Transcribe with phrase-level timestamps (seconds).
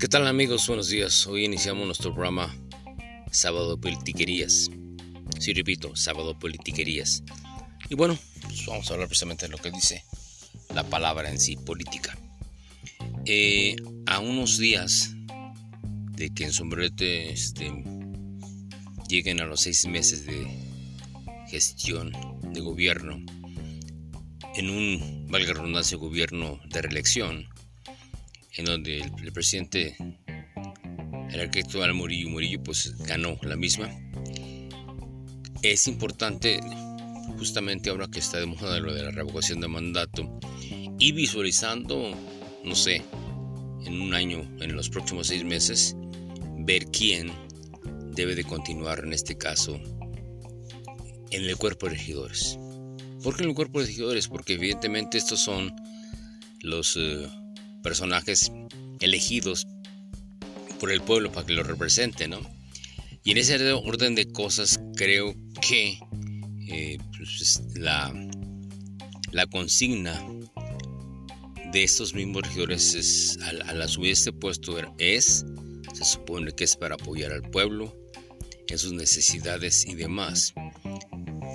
[0.00, 0.66] ¿Qué tal amigos?
[0.66, 1.26] Buenos días.
[1.26, 2.56] Hoy iniciamos nuestro programa
[3.30, 4.70] Sábado Politiquerías.
[5.38, 7.22] Sí, repito, Sábado Politiquerías.
[7.90, 10.02] Y bueno, pues vamos a hablar precisamente de lo que dice
[10.74, 12.16] la palabra en sí, política.
[13.26, 13.76] Eh,
[14.06, 15.10] a unos días
[16.12, 17.70] de que en Sombrete este,
[19.06, 20.48] lleguen a los seis meses de
[21.50, 22.10] gestión
[22.54, 23.22] de gobierno,
[24.56, 27.50] en un, valga redundancia, gobierno de reelección,
[28.60, 29.96] en donde el, presidente,
[31.30, 33.88] el arquitecto Al Murillo pues ganó la misma.
[35.62, 36.60] Es importante,
[37.38, 40.38] justamente ahora que está de lo de la revocación de mandato,
[40.98, 42.14] y visualizando,
[42.62, 43.02] no sé,
[43.86, 45.96] en un año, en los próximos seis meses,
[46.58, 47.32] ver quién
[48.14, 49.80] debe de continuar en este caso
[51.30, 52.58] en el cuerpo de regidores.
[53.22, 54.28] ¿Por qué en el cuerpo de regidores?
[54.28, 55.74] Porque evidentemente estos son
[56.62, 57.26] los eh,
[57.82, 58.52] personajes
[59.00, 59.66] elegidos
[60.78, 62.40] por el pueblo para que lo represente, ¿no?
[63.22, 65.98] Y en ese orden de cosas creo que
[66.68, 68.12] eh, pues, la,
[69.50, 70.24] consigna
[71.72, 75.44] de estos mismos regidores es, al, asumir este puesto es,
[75.92, 77.94] se supone que es para apoyar al pueblo
[78.68, 80.54] en sus necesidades y demás.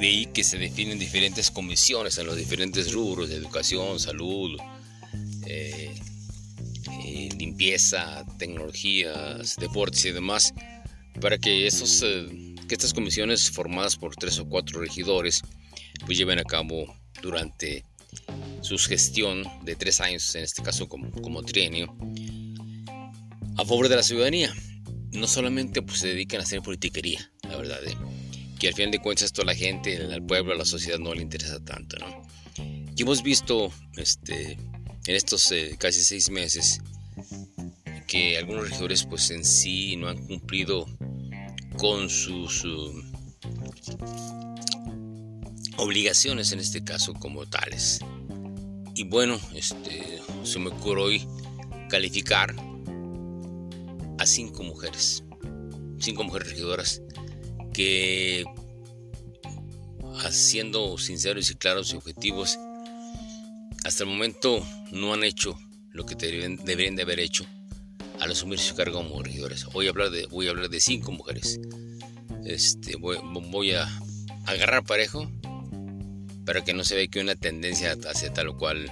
[0.00, 4.58] De ahí que se definen diferentes comisiones en los diferentes rubros de educación, salud,
[5.46, 5.94] eh,
[7.54, 10.52] limpieza, tecnologías, deportes y demás,
[11.20, 15.40] para que, eh, que estas comisiones formadas por tres o cuatro regidores
[16.04, 17.84] pues lleven a cabo durante
[18.60, 21.96] su gestión de tres años, en este caso como, como trienio,
[23.56, 24.52] a favor de la ciudadanía.
[25.12, 27.96] No solamente pues, se dedican a hacer politiquería, la verdad, ¿eh?
[28.58, 31.14] que al final de cuentas esto a la gente, al pueblo, a la sociedad no
[31.14, 32.22] le interesa tanto, ¿no?
[32.96, 34.58] Y hemos visto este,
[35.06, 36.80] en estos eh, casi seis meses
[38.06, 40.86] que algunos regidores pues en sí no han cumplido
[41.78, 42.64] con sus
[45.76, 48.00] obligaciones en este caso como tales.
[48.94, 51.28] Y bueno, este, se me ocurre hoy
[51.88, 52.54] calificar
[54.18, 55.24] a cinco mujeres,
[55.98, 57.02] cinco mujeres regidoras
[57.72, 58.44] que
[60.24, 62.58] haciendo sinceros y claros y objetivos,
[63.84, 65.58] hasta el momento no han hecho
[65.94, 67.46] lo que deberían de haber hecho
[68.20, 69.64] al asumir su cargo como regidores.
[69.66, 71.60] Voy a hablar de, voy a hablar de cinco mujeres.
[72.44, 73.88] Este, voy, a
[74.46, 75.30] agarrar parejo
[76.44, 78.90] para que no se vea que una tendencia hacia tal o cual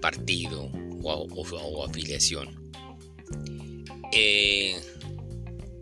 [0.00, 0.70] partido
[1.02, 2.70] o, afiliación.
[4.12, 4.80] Eh,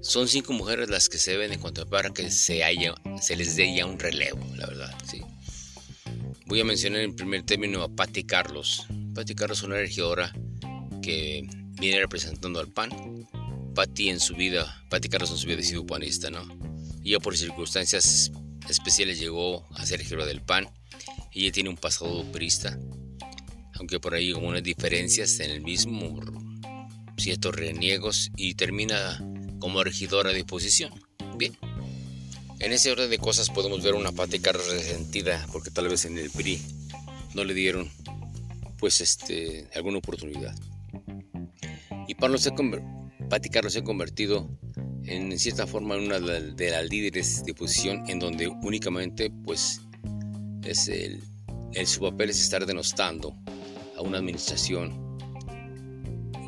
[0.00, 3.74] son cinco mujeres las que se deben encontrar para que se, haya, se les dé
[3.76, 4.94] ya un relevo, la verdad.
[5.04, 5.20] ¿sí?
[6.46, 8.86] Voy a mencionar en primer término a Patti Carlos.
[9.14, 10.32] Patti Carlos es una regidora
[11.06, 12.90] que viene representando al PAN.
[13.76, 16.42] Patti en su vida, Patti Carlos en su vida ha sido panista, ¿no?
[17.04, 18.32] Ya por circunstancias
[18.68, 20.68] especiales llegó a ser regidora del PAN.
[21.30, 22.76] Ella tiene un pasado perista,
[23.74, 26.20] aunque por ahí hubo unas diferencias en el mismo,
[27.18, 29.22] ciertos reniegos y termina
[29.60, 30.90] como regidora de oposición.
[31.36, 31.56] Bien.
[32.58, 36.18] En ese orden de cosas podemos ver una Patti Carlos resentida porque tal vez en
[36.18, 36.60] el PRI
[37.34, 37.88] no le dieron
[38.80, 40.56] pues este alguna oportunidad.
[42.08, 42.52] Y Pablo se
[43.28, 44.48] Patti Carlos se ha convertido
[45.04, 49.80] en cierta forma en una de las líderes de oposición en donde únicamente pues
[50.62, 50.90] es
[51.84, 53.36] su papel es estar denostando
[53.96, 55.06] a una administración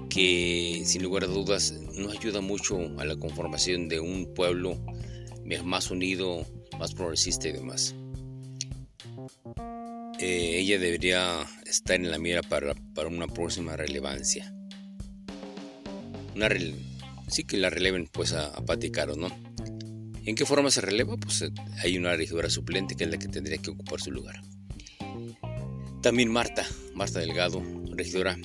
[0.08, 4.78] que sin lugar a dudas no ayuda mucho a la conformación de un pueblo
[5.64, 6.46] más unido,
[6.78, 7.94] más progresista y demás.
[10.20, 12.74] Eh, ella debería estar en la mira para
[13.08, 14.52] una próxima relevancia
[17.28, 19.28] sí que la releven pues a, a ¿no?
[20.24, 21.16] ¿En qué forma se releva?
[21.16, 21.50] Pues eh,
[21.82, 24.42] hay una regidora suplente que es la que tendría que ocupar su lugar.
[26.02, 27.62] También Marta, Marta Delgado,
[27.92, 28.38] regidora,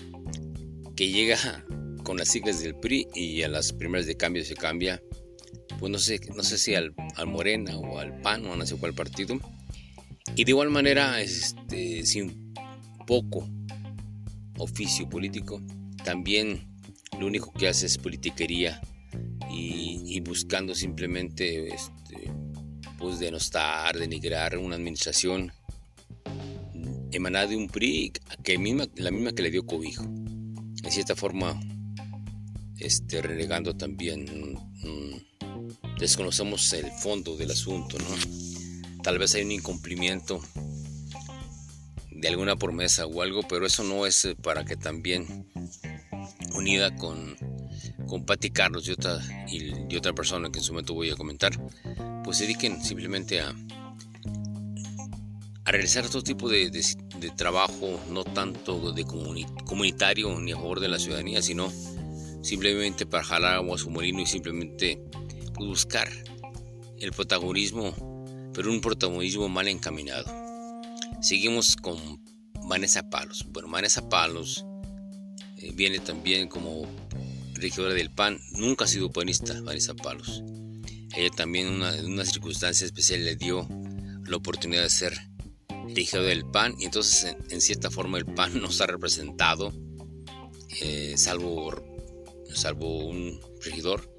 [0.96, 1.66] que llega
[2.04, 5.02] con las siglas del PRI y a las primeras de cambio se cambia,
[5.80, 6.94] pues no sé, no sé si al,
[7.28, 9.40] Morena o al PAN o no sé cuál partido.
[10.36, 12.54] Y de igual manera, este, sin
[13.06, 13.48] poco
[14.58, 15.62] oficio político,
[16.04, 16.73] también
[17.20, 18.82] lo único que hace es politiquería
[19.50, 22.32] y, buscando simplemente este,
[22.98, 25.52] pues denostar, denigrar una administración
[27.12, 28.14] emanada de un PRI
[28.44, 30.04] que misma, la misma que le dio cobijo.
[30.04, 31.60] En cierta forma,
[32.80, 39.02] este, renegando también, mm, desconocemos el fondo del asunto, ¿no?
[39.04, 40.42] Tal vez hay un incumplimiento
[42.10, 45.46] de alguna promesa o algo, pero eso no es para que también
[46.54, 47.36] unida con
[48.08, 51.52] con Patti Carlos y otra, y, otra persona que en su momento voy a comentar,
[52.24, 53.56] pues se dediquen simplemente a,
[55.66, 56.70] a realizar otro tipo de,
[57.36, 61.72] trabajo, no tanto de comunitario ni a favor de la ciudadanía, sino
[62.42, 65.02] simplemente para jalar agua a su molino y simplemente
[65.56, 66.10] pues, buscar
[67.00, 67.94] el protagonismo,
[68.54, 70.32] pero un protagonismo mal encaminado.
[71.22, 72.22] Seguimos con
[72.68, 73.46] Vanessa Palos.
[73.50, 74.66] Bueno, Vanessa Palos
[75.72, 76.88] viene también como
[77.54, 80.44] regidora del PAN, nunca ha sido panista Vanessa Palos.
[81.16, 83.68] Ella también en una, circunstancia especial le dio
[84.26, 85.18] la oportunidad de ser
[85.96, 89.72] regidora del PAN y entonces en, cierta forma el PAN no está representado,
[90.82, 91.74] eh, salvo,
[92.54, 94.12] salvo un regidor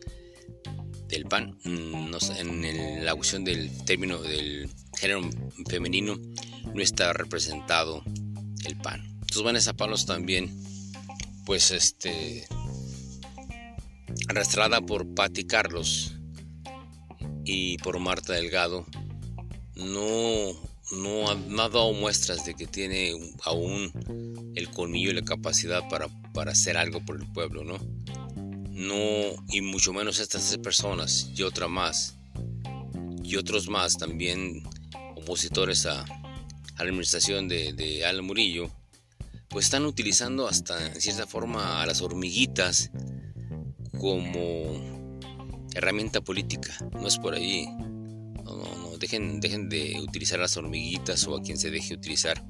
[1.08, 5.28] del PAN, mm, en la cuestión del término del género
[5.68, 6.18] femenino
[6.72, 8.02] no está representado
[8.64, 9.04] el PAN.
[9.20, 10.50] Entonces Vanessa Palos también,
[11.44, 12.46] pues este,
[14.28, 16.12] arrastrada por Patti Carlos
[17.44, 18.86] y por Marta Delgado,
[19.76, 20.52] no,
[20.92, 21.34] no, ha,
[21.68, 23.12] dado muestras de que tiene
[23.44, 27.78] aún el colmillo y la capacidad para, para hacer algo por el pueblo, ¿no?
[28.70, 32.16] No, y mucho menos estas tres personas y otra más,
[33.22, 34.62] y otros más también
[35.16, 38.68] opositores a, la administración de, de Al Murillo,
[39.48, 42.90] pues están utilizando hasta en cierta forma a las hormiguitas
[43.98, 45.08] como
[45.74, 46.76] herramienta política.
[46.92, 47.66] No es por ahí.
[48.44, 52.42] No, no, Dejen, dejen de utilizar las hormiguitas o a quien se deje utilizar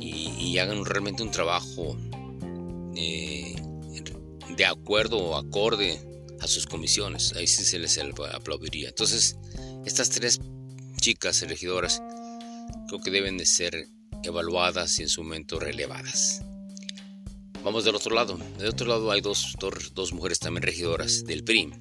[0.00, 1.98] y, hagan realmente un trabajo
[2.94, 3.54] eh,
[4.56, 6.00] de acuerdo o acorde
[6.40, 7.34] a sus comisiones.
[7.34, 7.98] Ahí sí se les
[8.32, 8.88] aplaudiría.
[8.88, 9.36] Entonces,
[9.84, 10.40] estas tres
[11.00, 12.02] chicas elegidoras
[12.88, 13.88] creo que deben de ser
[14.22, 16.42] evaluadas y en su momento relevadas.
[17.66, 18.38] Vamos del otro lado.
[18.58, 19.56] Del otro lado hay dos,
[19.94, 21.72] dos, mujeres también regidoras del PRI,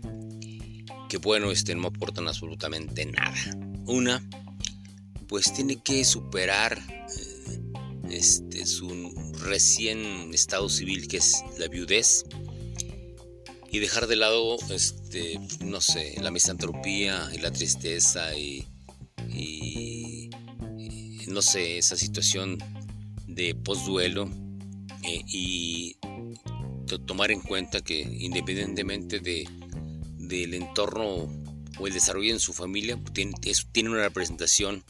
[1.08, 3.38] que bueno, este, no aportan absolutamente nada.
[3.86, 4.28] Una,
[5.28, 7.62] pues tiene que superar eh,
[8.10, 12.24] este, su recién estado civil, que es la viudez,
[13.70, 18.66] y dejar de lado, este, no sé, la misantropía y la tristeza y
[21.42, 22.58] sé, esa situación
[23.28, 24.30] de postduelo
[25.04, 25.98] eh, y
[27.06, 29.48] tomar en cuenta que independientemente de,
[30.18, 31.28] del entorno
[31.78, 33.34] o el desarrollo en su familia, tiene,
[33.72, 34.84] tiene una representación,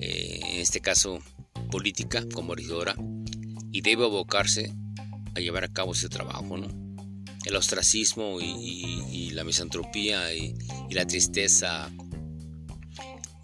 [0.00, 1.18] eh, en este caso
[1.70, 2.96] política como regidora,
[3.70, 4.72] y debe abocarse
[5.34, 6.68] a llevar a cabo ese trabajo, ¿no?
[7.44, 10.54] El ostracismo y, la misantropía y,
[10.88, 11.90] y la tristeza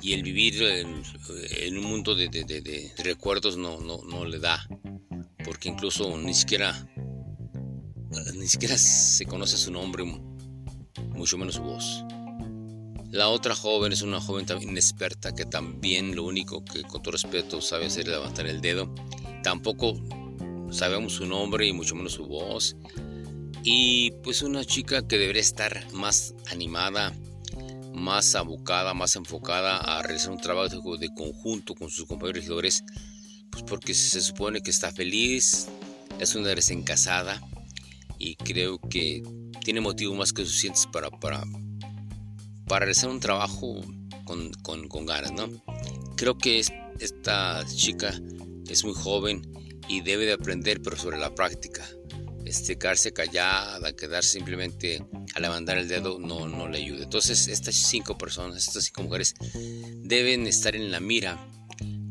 [0.03, 4.67] y el vivir en, un mundo de, recuerdos no, no, no, le da,
[5.45, 6.89] porque incluso ni siquiera,
[8.35, 10.05] ni siquiera se conoce su nombre,
[11.11, 12.05] mucho menos su voz.
[13.11, 17.61] La otra joven es una joven inexperta que también lo único que con todo respeto
[17.61, 18.95] sabe hacer es levantar el dedo.
[19.43, 20.01] Tampoco
[20.71, 22.77] sabemos su nombre y mucho menos su voz.
[23.65, 27.13] Y pues una chica que debería estar más animada,
[27.95, 32.85] más abocada, más enfocada a realizar un trabajo de conjunto con sus compañeros regidores,
[33.51, 35.69] pues porque se supone que está feliz,
[36.19, 37.41] es una recién casada
[38.19, 39.23] y creo que
[39.65, 41.43] tiene motivos más que suficientes para, para,
[42.67, 43.81] para realizar un trabajo
[44.25, 45.49] con, con, con ganas, ¿no?
[46.17, 46.63] Creo que
[47.01, 48.13] esta chica
[48.69, 49.43] es muy joven
[49.89, 51.85] y debe de aprender, pero sobre la práctica.
[52.45, 57.05] Este, quedarse callada, quedar simplemente a levantar el dedo no, no le ayuda.
[57.05, 59.35] Entonces estas cinco personas, estas cinco mujeres
[60.03, 61.39] deben estar en la mira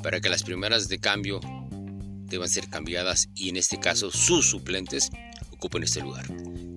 [0.01, 1.39] para que las primeras de cambio
[2.25, 5.09] deban ser cambiadas y en este caso sus suplentes
[5.51, 6.25] ocupen este lugar.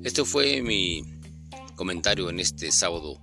[0.02, 1.04] Este fue mi
[1.76, 3.20] comentario en este sábado,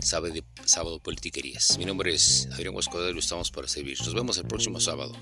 [0.00, 0.34] sábado,
[0.64, 1.78] sábado politiquerías.
[1.78, 3.98] Mi nombre es Adrián Guascodero y estamos para servir.
[4.00, 5.14] Nos vemos el próximo sábado.